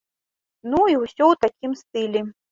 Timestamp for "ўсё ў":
1.03-1.35